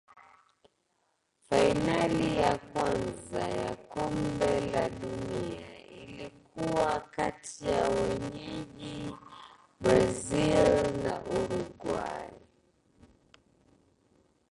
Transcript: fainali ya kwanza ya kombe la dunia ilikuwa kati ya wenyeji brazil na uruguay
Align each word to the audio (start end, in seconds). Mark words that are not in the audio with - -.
fainali 1.47 2.27
ya 2.41 2.53
kwanza 2.71 3.39
ya 3.59 3.75
kombe 3.75 4.59
la 4.71 4.89
dunia 4.89 5.77
ilikuwa 5.87 6.99
kati 6.99 7.65
ya 7.67 7.89
wenyeji 7.89 9.15
brazil 9.79 10.93
na 11.03 11.15
uruguay 11.35 12.29